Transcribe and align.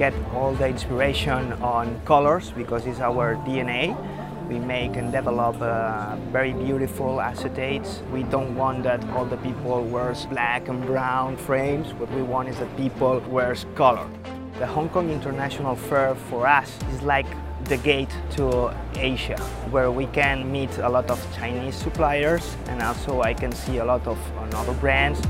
get 0.00 0.14
all 0.32 0.54
the 0.54 0.66
inspiration 0.66 1.52
on 1.60 2.00
colors 2.06 2.52
because 2.56 2.86
it's 2.86 3.00
our 3.00 3.36
DNA. 3.44 3.94
We 4.48 4.58
make 4.58 4.96
and 4.96 5.12
develop 5.12 5.60
uh, 5.60 6.16
very 6.32 6.54
beautiful 6.54 7.18
acetates. 7.18 8.00
We 8.10 8.22
don't 8.22 8.56
want 8.56 8.84
that 8.84 9.06
all 9.10 9.26
the 9.26 9.36
people 9.36 9.84
wears 9.84 10.24
black 10.24 10.68
and 10.68 10.80
brown 10.86 11.36
frames. 11.36 11.92
What 12.00 12.10
we 12.12 12.22
want 12.22 12.48
is 12.48 12.56
that 12.60 12.74
people 12.78 13.20
wears 13.28 13.66
color. 13.74 14.08
The 14.58 14.66
Hong 14.66 14.88
Kong 14.88 15.10
International 15.10 15.76
Fair 15.76 16.14
for 16.30 16.46
us 16.46 16.70
is 16.94 17.02
like 17.02 17.26
the 17.64 17.76
gate 17.76 18.14
to 18.36 18.74
Asia, 18.94 19.38
where 19.70 19.90
we 19.90 20.06
can 20.06 20.50
meet 20.50 20.78
a 20.78 20.88
lot 20.88 21.10
of 21.10 21.20
Chinese 21.36 21.74
suppliers 21.74 22.56
and 22.68 22.80
also 22.80 23.20
I 23.20 23.34
can 23.34 23.52
see 23.52 23.76
a 23.76 23.84
lot 23.84 24.06
of 24.06 24.18
other 24.54 24.72
brands. 24.80 25.20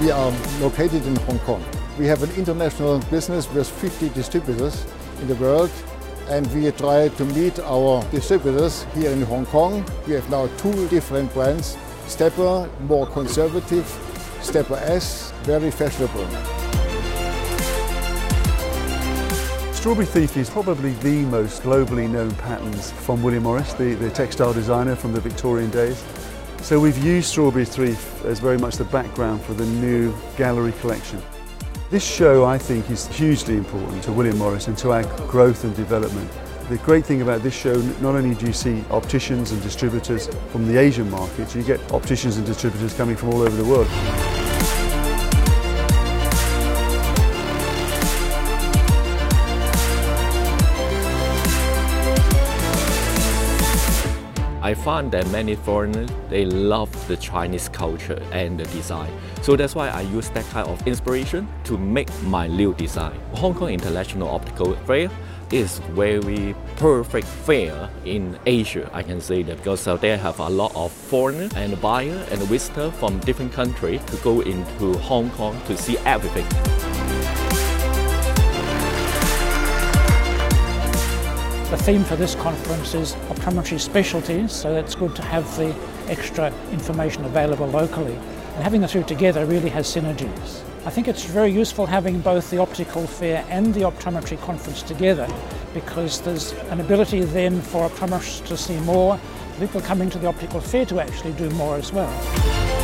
We 0.00 0.10
are 0.10 0.32
located 0.60 1.06
in 1.06 1.16
Hong 1.16 1.38
Kong. 1.40 1.64
We 1.98 2.06
have 2.06 2.22
an 2.22 2.30
international 2.32 2.98
business 3.10 3.50
with 3.52 3.68
50 3.68 4.08
distributors 4.10 4.84
in 5.20 5.28
the 5.28 5.36
world 5.36 5.70
and 6.28 6.46
we 6.52 6.70
try 6.72 7.08
to 7.08 7.24
meet 7.26 7.58
our 7.60 8.02
distributors 8.10 8.84
here 8.94 9.10
in 9.12 9.22
Hong 9.22 9.46
Kong. 9.46 9.84
We 10.06 10.14
have 10.14 10.28
now 10.30 10.48
two 10.58 10.88
different 10.88 11.32
brands, 11.32 11.76
Stepper, 12.06 12.68
more 12.80 13.06
conservative, 13.06 13.86
Stepper 14.42 14.76
S, 14.76 15.32
very 15.44 15.70
fashionable. 15.70 16.26
Strawberry 19.72 20.06
Thief 20.06 20.36
is 20.36 20.50
probably 20.50 20.94
the 20.94 21.22
most 21.26 21.62
globally 21.62 22.10
known 22.10 22.30
patterns 22.36 22.90
from 22.90 23.22
William 23.22 23.44
Morris, 23.44 23.74
the, 23.74 23.94
the 23.94 24.10
textile 24.10 24.52
designer 24.52 24.96
from 24.96 25.12
the 25.12 25.20
Victorian 25.20 25.70
days. 25.70 26.02
So 26.64 26.80
we've 26.80 26.96
used 27.04 27.28
Strawberry 27.28 27.66
Thief 27.66 28.24
as 28.24 28.38
very 28.38 28.56
much 28.56 28.76
the 28.76 28.86
background 28.86 29.42
for 29.42 29.52
the 29.52 29.66
new 29.66 30.14
gallery 30.38 30.72
collection. 30.80 31.20
This 31.90 32.02
show, 32.02 32.46
I 32.46 32.56
think, 32.56 32.90
is 32.90 33.06
hugely 33.06 33.58
important 33.58 34.02
to 34.04 34.12
William 34.12 34.38
Morris 34.38 34.66
and 34.66 34.78
to 34.78 34.92
our 34.92 35.02
growth 35.26 35.64
and 35.64 35.76
development. 35.76 36.30
The 36.70 36.78
great 36.78 37.04
thing 37.04 37.20
about 37.20 37.42
this 37.42 37.54
show, 37.54 37.74
not 38.00 38.14
only 38.14 38.34
do 38.34 38.46
you 38.46 38.54
see 38.54 38.82
opticians 38.90 39.52
and 39.52 39.60
distributors 39.60 40.28
from 40.52 40.66
the 40.66 40.78
Asian 40.78 41.10
markets, 41.10 41.54
you 41.54 41.62
get 41.62 41.80
opticians 41.92 42.38
and 42.38 42.46
distributors 42.46 42.94
coming 42.94 43.14
from 43.14 43.34
all 43.34 43.42
over 43.42 43.54
the 43.54 43.68
world. 43.68 44.43
I 54.64 54.72
find 54.72 55.12
that 55.12 55.28
many 55.28 55.56
foreigners, 55.56 56.08
they 56.30 56.46
love 56.46 56.90
the 57.06 57.18
Chinese 57.18 57.68
culture 57.68 58.18
and 58.32 58.58
the 58.58 58.64
design. 58.64 59.12
So 59.42 59.56
that's 59.56 59.74
why 59.74 59.90
I 59.90 60.00
use 60.00 60.30
that 60.30 60.46
kind 60.46 60.66
of 60.66 60.86
inspiration 60.86 61.46
to 61.64 61.76
make 61.76 62.08
my 62.22 62.46
new 62.46 62.72
design. 62.72 63.20
Hong 63.34 63.52
Kong 63.52 63.68
International 63.68 64.26
Optical 64.26 64.74
Fair 64.86 65.10
is 65.52 65.80
very 65.92 66.54
perfect 66.76 67.26
fair 67.26 67.90
in 68.06 68.38
Asia, 68.46 68.88
I 68.94 69.02
can 69.02 69.20
say 69.20 69.42
that, 69.42 69.58
because 69.58 69.86
uh, 69.86 69.98
they 69.98 70.16
have 70.16 70.40
a 70.40 70.48
lot 70.48 70.74
of 70.74 70.90
foreigners 70.90 71.52
and 71.56 71.78
buyers 71.82 72.26
and 72.30 72.40
visitors 72.44 72.94
from 72.94 73.18
different 73.20 73.52
countries 73.52 74.02
to 74.06 74.16
go 74.16 74.40
into 74.40 74.96
Hong 75.00 75.28
Kong 75.32 75.60
to 75.66 75.76
see 75.76 75.98
everything. 76.06 76.46
The 81.74 81.82
theme 81.82 82.04
for 82.04 82.14
this 82.14 82.36
conference 82.36 82.94
is 82.94 83.14
optometry 83.30 83.80
specialties, 83.80 84.52
so 84.52 84.76
it's 84.76 84.94
good 84.94 85.16
to 85.16 85.22
have 85.22 85.44
the 85.56 85.74
extra 86.06 86.52
information 86.70 87.24
available 87.24 87.66
locally. 87.66 88.14
And 88.14 88.62
having 88.62 88.80
the 88.80 88.86
two 88.86 89.02
together 89.02 89.44
really 89.44 89.70
has 89.70 89.92
synergies. 89.92 90.62
I 90.86 90.90
think 90.90 91.08
it's 91.08 91.24
very 91.24 91.50
useful 91.50 91.86
having 91.86 92.20
both 92.20 92.48
the 92.52 92.58
optical 92.58 93.08
fair 93.08 93.44
and 93.48 93.74
the 93.74 93.80
optometry 93.80 94.40
conference 94.40 94.82
together 94.82 95.26
because 95.74 96.20
there's 96.20 96.52
an 96.70 96.78
ability 96.78 97.22
then 97.22 97.60
for 97.60 97.88
optometrists 97.88 98.46
to 98.46 98.56
see 98.56 98.78
more, 98.82 99.18
people 99.58 99.80
coming 99.80 100.08
to 100.10 100.18
the 100.20 100.28
optical 100.28 100.60
fair 100.60 100.86
to 100.86 101.00
actually 101.00 101.32
do 101.32 101.50
more 101.50 101.74
as 101.74 101.92
well. 101.92 102.83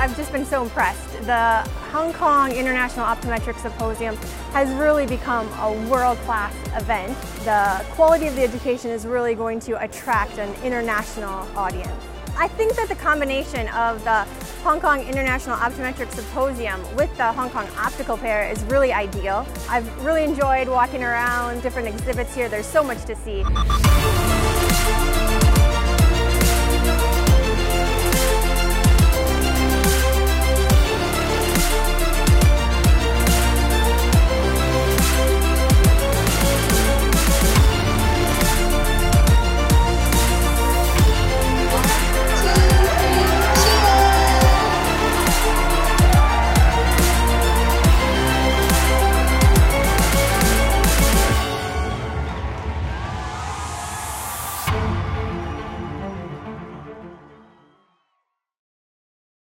I've 0.00 0.16
just 0.16 0.32
been 0.32 0.46
so 0.46 0.62
impressed. 0.62 1.12
The 1.26 1.58
Hong 1.92 2.14
Kong 2.14 2.52
International 2.52 3.04
Optometric 3.04 3.60
Symposium 3.60 4.16
has 4.54 4.70
really 4.80 5.04
become 5.04 5.46
a 5.58 5.72
world-class 5.90 6.54
event. 6.74 7.14
The 7.44 7.84
quality 7.90 8.26
of 8.26 8.34
the 8.34 8.42
education 8.42 8.90
is 8.92 9.04
really 9.04 9.34
going 9.34 9.60
to 9.60 9.78
attract 9.84 10.38
an 10.38 10.54
international 10.64 11.46
audience. 11.54 11.92
I 12.34 12.48
think 12.48 12.76
that 12.76 12.88
the 12.88 12.94
combination 12.94 13.68
of 13.68 14.02
the 14.04 14.24
Hong 14.62 14.80
Kong 14.80 15.06
International 15.06 15.58
Optometric 15.58 16.10
Symposium 16.12 16.80
with 16.96 17.14
the 17.18 17.30
Hong 17.32 17.50
Kong 17.50 17.68
Optical 17.76 18.16
Fair 18.16 18.50
is 18.50 18.64
really 18.64 18.94
ideal. 18.94 19.46
I've 19.68 20.02
really 20.02 20.24
enjoyed 20.24 20.66
walking 20.66 21.02
around 21.02 21.60
different 21.60 21.88
exhibits 21.88 22.34
here. 22.34 22.48
There's 22.48 22.64
so 22.64 22.82
much 22.82 23.04
to 23.04 23.14
see. 23.14 23.44